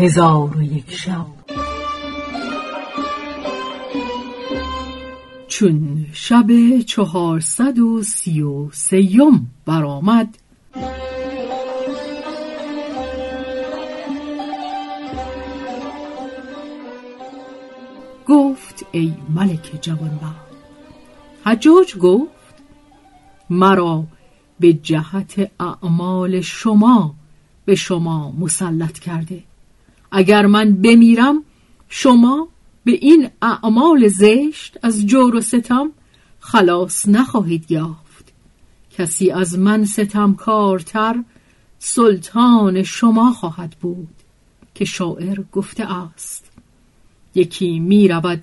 [0.00, 1.26] هزار و یک شب.
[5.48, 6.46] چون شب
[6.86, 10.38] چهارصد و سی و سیم برآمد
[18.28, 20.50] گفت ای ملک جوانبخت
[21.44, 22.54] حجاج گفت
[23.50, 24.04] مرا
[24.60, 27.14] به جهت اعمال شما
[27.64, 29.49] به شما مسلط کرده.
[30.12, 31.44] اگر من بمیرم
[31.88, 32.48] شما
[32.84, 35.90] به این اعمال زشت از جور و ستم
[36.40, 38.32] خلاص نخواهید یافت.
[38.90, 41.24] کسی از من ستمکارتر
[41.78, 44.08] سلطان شما خواهد بود
[44.74, 46.50] که شاعر گفته است.
[47.34, 48.42] یکی می رود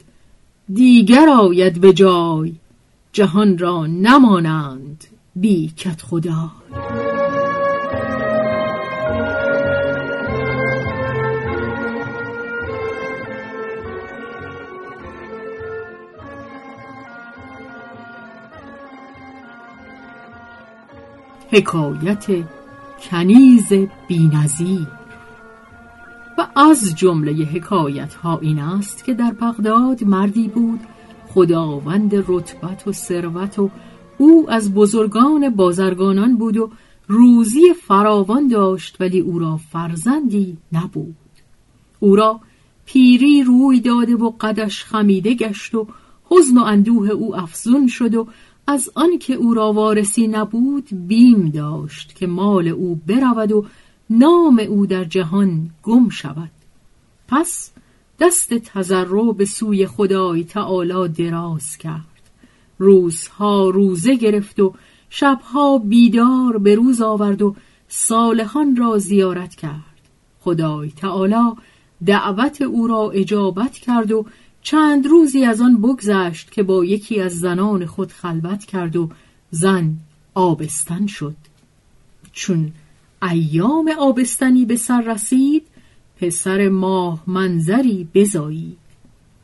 [0.74, 2.54] دیگر آید به جای
[3.14, 5.04] جهان را نمانند
[5.36, 6.52] بی کت خدا
[21.50, 22.26] حکایت
[23.02, 23.74] کنیز
[24.08, 24.88] بینظیر.
[26.38, 30.80] و از جمله حکایت ها این است که در بغداد مردی بود
[31.28, 33.70] خداوند رتبت و ثروت و
[34.18, 36.70] او از بزرگان بازرگانان بود و
[37.08, 41.16] روزی فراوان داشت ولی او را فرزندی نبود.
[42.00, 42.40] او را
[42.86, 45.88] پیری روی داده و قدش خمیده گشت و
[46.30, 48.28] حزن و اندوه او افزون شد و
[48.68, 53.66] از آنکه او را وارسی نبود بیم داشت که مال او برود و
[54.10, 56.52] نام او در جهان گم شود.
[57.28, 57.72] پس
[58.20, 62.32] دست تذرع به سوی خدای تعالی دراز کرد.
[62.78, 64.74] روزها روزه گرفت و
[65.10, 67.56] شبها بیدار به روز آورد و
[67.88, 69.98] صالحان را زیارت کرد.
[70.40, 71.52] خدای تعالی
[72.06, 74.26] دعوت او را اجابت کرد و
[74.70, 79.10] چند روزی از آن بگذشت که با یکی از زنان خود خلوت کرد و
[79.52, 79.96] زن
[80.34, 81.36] آبستن شد.
[82.32, 82.72] چون
[83.32, 85.64] ایام آبستنی به سر رسید
[86.22, 88.78] پسر ماه منظری بزایید.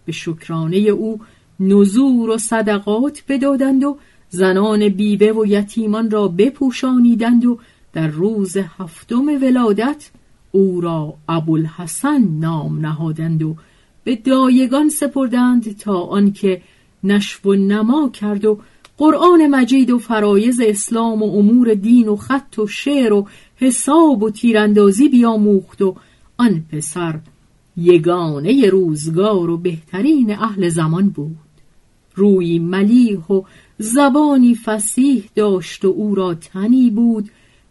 [0.06, 1.20] به شکرانه او
[1.60, 3.98] نزور و صدقات بدادند و
[4.30, 7.60] زنان بیوه و یتیمان را بپوشانیدند و
[7.94, 10.10] در روز هفتم ولادت
[10.52, 13.56] او را ابوالحسن نام نهادند و
[14.04, 16.62] به دایگان سپردند تا آنکه
[17.04, 18.60] نشو و نما کرد و
[18.98, 24.30] قرآن مجید و فرایز اسلام و امور دین و خط و شعر و حساب و
[24.30, 25.96] تیراندازی بیاموخت و
[26.38, 27.20] آن پسر
[27.78, 31.38] یگانه روزگار و بهترین اهل زمان بود.
[32.16, 33.42] روی ملیح و
[33.78, 37.30] زبانی فسیح داشت و او را تنی بود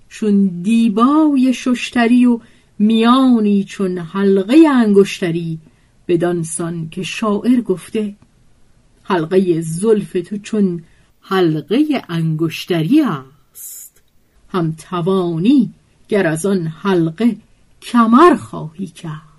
[0.09, 2.41] چون دیبای ششتری و
[2.79, 5.59] میانی چون حلقه انگشتری
[6.09, 8.17] بدانسان که شاعر گفته
[9.03, 10.83] حلقه زلف تو چون
[11.21, 14.03] حلقه انگشتری است.
[14.49, 15.75] هم توانی
[16.09, 17.37] گر از آن حلقه
[17.83, 19.32] کمر خواهی کرد.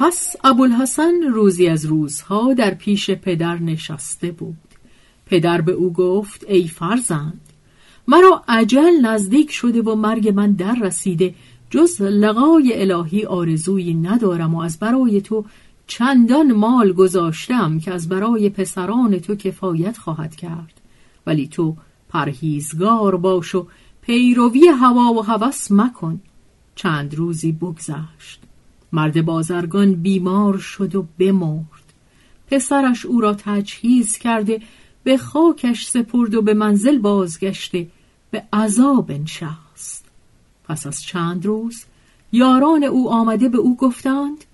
[0.00, 4.56] پس ابوالحسن روزی از روزها در پیش پدر نشسته بود.
[5.26, 7.40] پدر به او گفت ای فرزند
[8.08, 11.34] مرا عجل نزدیک شده و مرگ من در رسیده
[11.70, 15.44] جز لقای الهی آرزویی ندارم و از برای تو
[15.86, 20.80] چندان مال گذاشتم که از برای پسران تو کفایت خواهد کرد.
[21.26, 21.76] ولی تو
[22.08, 23.66] پرهیزگار باش و
[24.00, 26.20] پیروی هوا و هوس مکن.
[26.74, 28.47] چند روزی بگذشت.
[28.92, 31.92] مرد بازرگان بیمار شد و بمرد.
[32.50, 34.60] پسرش او را تجهیز کرده
[35.04, 37.88] به خاکش سپرد و به منزل بازگشته
[38.30, 40.04] به عذاب نشست
[40.64, 41.84] پس از چند روز
[42.32, 44.44] یاران او آمده به او گفتند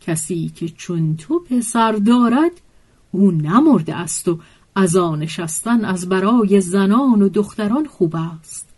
[0.00, 2.52] کسی که چون تو پسر دارد
[3.12, 4.38] او نمرده است و
[4.74, 8.68] از نشستن از برای زنان و دختران خوب است.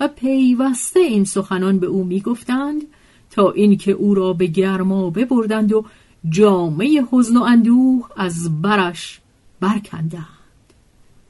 [0.00, 2.82] و پیوسته این سخنان به او می‌گفتند
[3.30, 5.84] تا اینکه او را به گرما ببردند و
[6.28, 9.20] جامعه حزن و اندوه از برش
[9.60, 10.26] برکندند.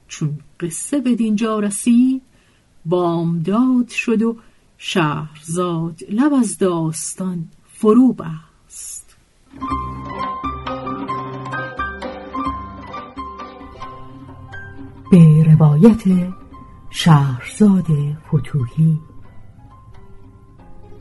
[0.09, 2.23] چون قصه به دینجا رسید
[2.87, 4.37] بامداد شد و
[4.79, 9.17] شهرزاد لب از داستان فرو بست.
[15.11, 16.33] به روایت
[16.91, 17.87] شهرزاد
[18.29, 18.99] فتوهی